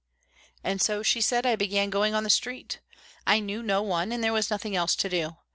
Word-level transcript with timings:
"And 0.63 0.81
so," 0.81 1.03
she 1.03 1.21
said, 1.21 1.45
"I 1.45 1.55
began 1.55 1.91
going 1.91 2.15
on 2.15 2.23
the 2.23 2.31
street. 2.31 2.79
I 3.27 3.39
knew 3.39 3.61
no 3.61 3.83
one 3.83 4.11
and 4.11 4.23
there 4.23 4.33
was 4.33 4.49
nothing 4.49 4.75
else 4.75 4.95
to 4.95 5.09
do. 5.09 5.35